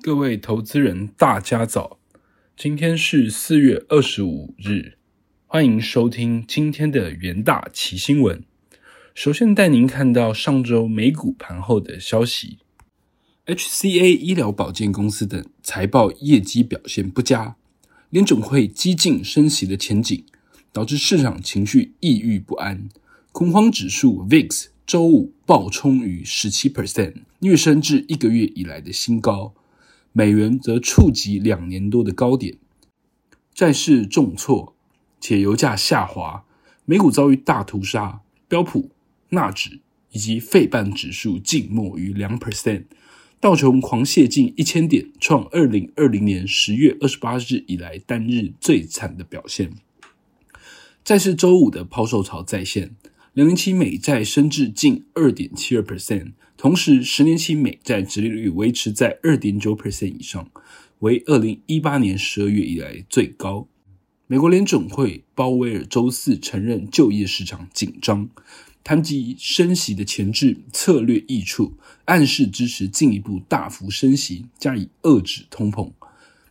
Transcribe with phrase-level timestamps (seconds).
[0.00, 1.98] 各位投资人，大家早！
[2.56, 4.94] 今天是四月二十五日，
[5.46, 8.42] 欢迎收听今天的元大奇新闻。
[9.14, 12.58] 首先带您看到上周美股盘后的消息
[13.46, 17.54] ：HCA 医疗保健公司等财报业绩表现不佳，
[18.10, 20.24] 联总会激进升息的前景
[20.72, 22.88] 导致市场情绪抑郁不安，
[23.30, 29.54] 恐慌指数 VIX 周五暴冲逾十七 percent，跃升至一个月以来的新高。
[30.12, 32.58] 美元则触及两年多的高点，
[33.54, 34.74] 债市重挫，
[35.20, 36.44] 且油价下滑，
[36.84, 38.90] 美股遭遇大屠杀，标普、
[39.30, 42.84] 纳指以及费半指数静默于两 percent，
[43.40, 49.72] 道琼狂泻近一千点，创二零二零年十月二十八日以来单日最惨的表现。
[51.02, 52.94] 债市周五的抛售潮再现，
[53.34, 56.32] 两年期美债升至近二点七二 percent。
[56.58, 60.50] 同时，十年期美债殖利率维持在二点九 percent 以上，
[60.98, 63.66] 为二零一八年十二月以来最高。
[64.26, 68.28] 美国联准会鲍威尔周四承认就业市场紧张，
[68.84, 71.72] 谈及升息的前置策略益处，
[72.04, 75.90] 暗示支持进一步大幅升息，加以遏制通膨。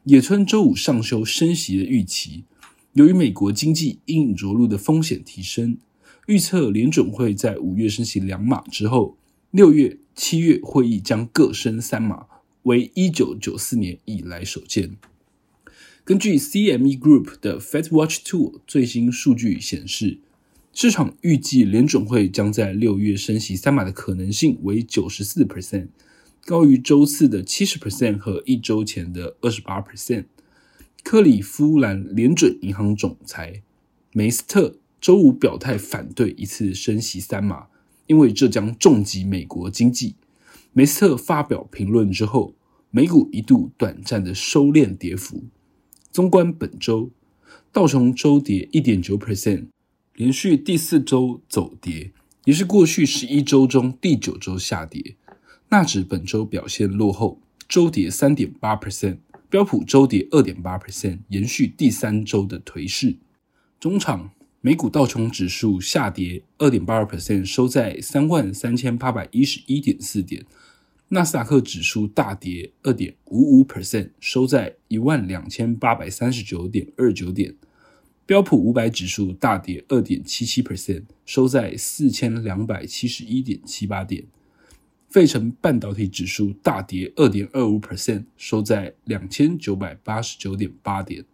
[0.06, 2.46] 野村周五上修升息的预期，
[2.94, 5.78] 由于美国经济硬着陆的风险提升，
[6.32, 9.18] 预测联准会在五月升息两码之后。
[9.50, 12.26] 六月、七月会议将各升三码，
[12.64, 14.96] 为一九九四年以来首见。
[16.06, 20.20] 根据 CME Group 的 Fed Watch Tool 最新数据显示，
[20.72, 25.90] 市场预计联准会将在六月升息三码的可能性为九十四 percent，
[26.46, 30.24] 高于周四的七十 percent 和一周前的二十八 percent。
[31.04, 33.64] 克里夫兰联准银行总裁
[34.14, 37.68] 梅斯特周五表态反对一次升息三码。
[38.08, 40.16] 因为这将重击美国经济，
[40.74, 42.56] 梅斯特发表评论之后，
[42.90, 45.46] 美股一度短暂的收敛跌幅。
[46.12, 47.10] 纵观本周，
[47.72, 49.68] 道琼周跌一点九 percent，
[50.16, 52.12] 连续第四周走跌，
[52.44, 55.16] 也是过去十一周中第九周下跌。
[55.70, 57.40] 纳指本周表现落后，
[57.70, 63.16] 周跌三点八 percent，标普周跌二点八 percent，延续第三周的颓势。
[63.80, 64.31] 中场。
[64.64, 70.46] 美股道琼指数下跌二点八二 percent，收在三万三千八百一十一点四点。
[71.08, 77.56] 纳斯达克指数大跌二点五五 percent，收在一万两千八百三十九点二九点。
[78.28, 84.24] 标普五百指数大跌二点七七 percent，收在四千两百七十一点七八点。
[85.10, 91.26] 费城半导体指数大跌二点二五 percent，收在两千九百八十九点八点。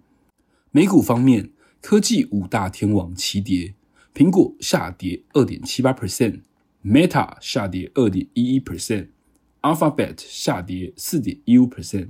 [0.72, 1.50] 美股方面。
[1.82, 3.74] 科技五大天王齐跌，
[4.14, 12.10] 苹果下跌二点七八 percent，Meta 下跌二点一一 percent，Alphabet 下跌四点一五 percent，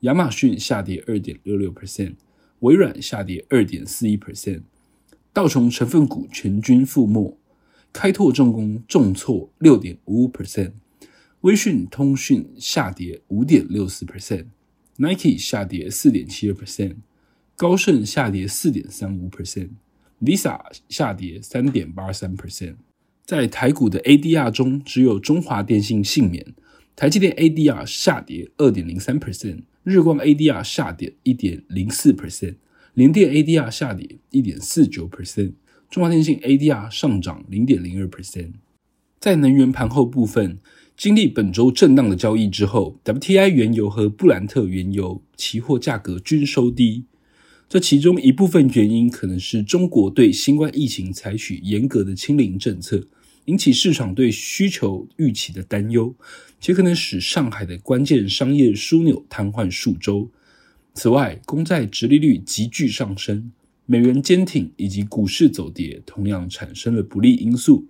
[0.00, 2.14] 亚马逊下跌二点六六 percent，
[2.60, 4.62] 微软下跌二点四一 percent，
[5.32, 7.36] 道琼成分股全军覆没，
[7.92, 10.72] 开拓重工重挫六点五五 percent，
[11.40, 16.96] 微讯通讯下跌五点六四 percent，Nike 下跌四点七二 percent。
[17.56, 22.76] 高盛下跌四点三五 percent，Visa 下跌三点八三 percent。
[23.24, 26.54] 在台股的 ADR 中，只有中华电信幸免。
[26.94, 32.56] 台积电 ADR 下跌二点零三 percent，日光 ADR 下跌一点零四 percent，
[32.92, 35.54] 联电 ADR 下跌一点四九 percent，
[35.90, 38.52] 中华电信 ADR 上涨零点零二 percent。
[39.18, 40.58] 在能源盘后部分，
[40.94, 47.06] 经历本周震荡的交易之后，WTI 原油和布兰特原油期货价格均收低。
[47.68, 53.08] 这其中一部分原因可能是中国对新冠疫情采取严格的清零政策，
[53.46, 56.14] 引起市场对需求预期的担忧，
[56.60, 60.30] 且可能使上海的关键商业枢纽瘫痪数周。
[60.94, 63.50] 此外，公债直利率急剧上升，
[63.84, 67.88] 美元坚挺以及股市走跌，同样产生了不利因素。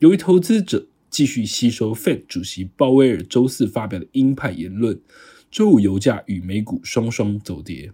[0.00, 5.00] 由于投资者继续吸收 Fed 主席鲍威尔周四发表的鹰派言论，
[5.50, 7.90] 周五油价与美股双双走跌。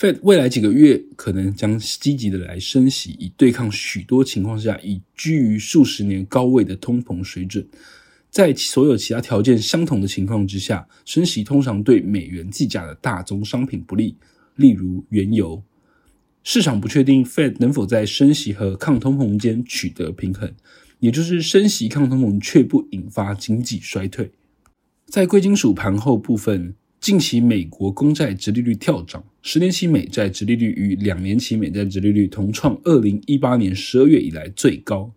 [0.00, 7.68] Fed 未来几个月可能将积极的来升息，以对抗许多情况下已居于数十年高位的通膨水准。
[8.30, 14.16] 在所有其他条件相同的情况之下，升息通常对美元计价的大宗商品不利，
[14.56, 15.62] 例如原油。
[16.42, 20.50] 市场不确定 Fed 能否在升息和抗通膨间取得平衡，
[21.00, 24.30] 也就是升息抗通膨却不引发经济衰退。
[25.04, 26.74] 在贵金属盘后部分。
[27.00, 35.10] 近期美国公债直利率跳涨，十年期美债直利率与两年期美债直利率同创二零一八年十二月以来最高。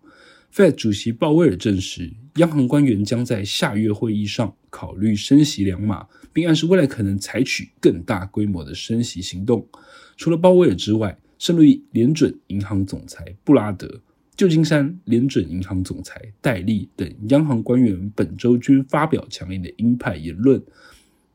[0.50, 9.68] Fed 主席鲍威尔证实，央行官员将在下月会议上考虑升息两码，并暗示未来可能采取更大规模的升息行动。
[10.16, 14.00] 除了鲍威尔之外，圣路易联准银行总裁布拉德、
[14.34, 20.62] 旧金山联准银行总裁戴利等央行官员本周均发表强硬的鹰派言论。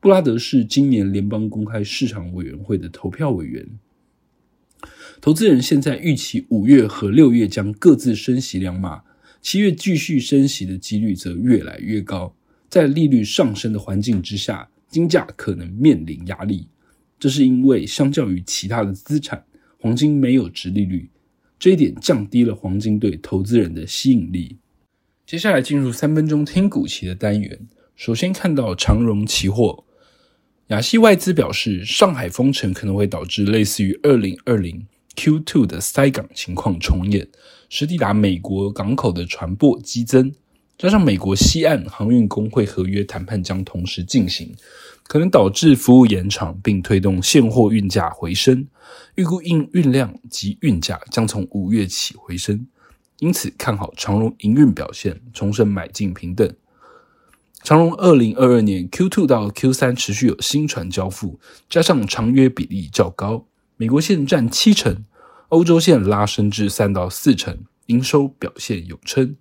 [0.01, 3.67] 布拉德是今年联邦公开市场委员会的投票委员。
[5.19, 9.03] 投资人现在预期五月和六月将各自升息两码。
[9.41, 12.33] 七月继续升息的几率则越来越高，
[12.69, 16.67] 在利率上升的环境之下，金价可能面临压力。
[17.17, 19.45] 这是因为相较于其他的资产，
[19.79, 21.09] 黄金没有值利率，
[21.57, 24.57] 这一点降低了黄金对投资人的吸引力。
[25.25, 29.85] 接下来进入三分钟听股期的单元，首先看到长荣期货，
[30.69, 34.86] 亚细外资表示，上海封城可能会导致类似于二零二零
[35.16, 37.27] Q2 的塞港情况重演。
[37.69, 40.31] 使抵达美国港口的船舶激增，
[40.77, 44.56] 加上美国西岸航运工会合约谈判将同时进行，
[45.07, 48.68] 可能导致服务延长，并推动现货运价回升。
[49.16, 52.68] 预估运运量及运价将从五月起回升，
[53.18, 56.48] 因此看好长荣营运表现，重申买进平等。
[57.61, 61.39] 长荣二零二二年 Q2 到 Q3 持续有新船交付，
[61.69, 63.45] 加上长约比例较高，
[63.77, 65.06] 美国线占七成。
[65.50, 69.35] 欧洲线拉升至三到四成，营收表现有称。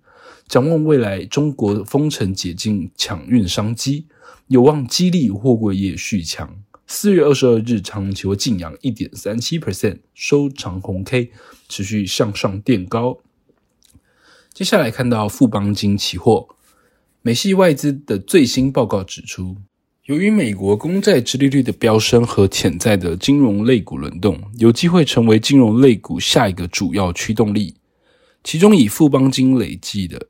[0.47, 4.07] 展望未来，中国封城解禁抢运商机，
[4.47, 6.57] 有望激励货柜业续强。
[6.87, 11.31] 四月二十二日，长期货净扬一点三七 percent，收长红 K，
[11.67, 13.19] 持续向上垫高。
[14.51, 16.49] 接下来看到富邦金期货，
[17.29, 19.55] 美系外资的最新报告指出。
[20.05, 27.75] 由于美国公债殖利率的飙升和潜在的金融类股轮动，有机会成为金融类股下一个主要驱动力。
[28.43, 30.25] 其中，以富邦金累计的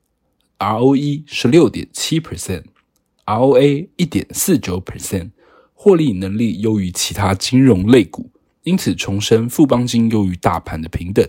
[0.57, 5.29] ROE 十六点七 percent，ROA 一点四九 percent，
[5.73, 8.29] 获利能力优于其他金融类股，
[8.63, 11.25] 因此重申富邦金优于大盘的平等。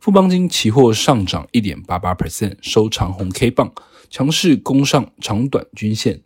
[0.00, 3.72] 富邦金期货上涨一点八八 percent，收长红 K 棒，
[4.10, 6.20] 强势攻上长短均线。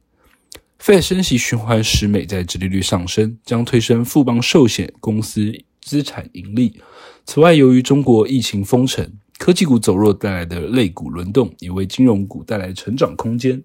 [0.81, 6.81] Fed 升息循环使美债殖利率上升，将推升富邦寿险公司资产盈利。
[7.25, 13.63] 此外，由于中国疫情封城，科技股走弱带来的类股轮动，也为金融股带来成长空间。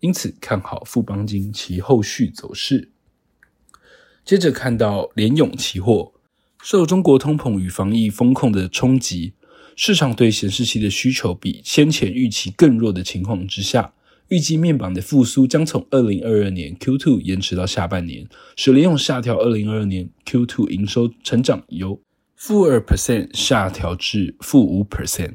[0.00, 2.90] 因此，看好富邦金其后续走势。
[4.24, 6.12] 接着看到联永期货，
[6.62, 9.32] 受中国通膨与防疫风控的冲击，
[9.76, 13.92] 市场对显示器的需求比先前预期更弱的情况之下。
[14.28, 18.26] 预计面板的复苏将从二零二二年 Q2 延迟到下半年，
[18.56, 22.00] 使联用下调二零二二年 Q2 营收成长由
[22.34, 25.34] 负二 percent 下调至负五 percent。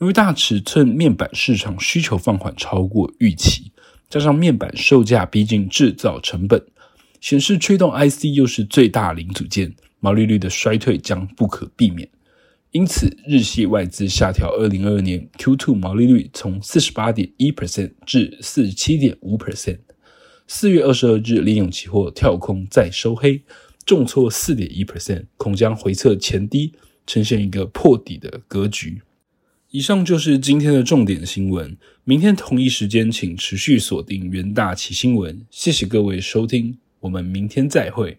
[0.00, 3.70] 由于大尺寸面板市场需求放缓超过预期，
[4.10, 6.60] 加上面板售价逼近制造成本，
[7.20, 12.08] 显示驱动 IC 又是最大零组件，毛利率的衰退将不可避免。
[12.74, 19.78] 因此，日系外资下调二零二二年 Q2 毛利率从四十八点一 percent 至四十七点五 percent。
[20.48, 23.42] 四月二十二日，利用期货跳空再收黑，
[23.86, 26.72] 重挫四点一 percent，恐将回测前低，
[27.06, 29.02] 呈现一个破底的格局。
[29.70, 31.76] 以上就是今天的重点新闻。
[32.02, 35.46] 明天同一时间，请持续锁定元大旗新闻。
[35.48, 38.18] 谢谢各位收听，我们明天再会。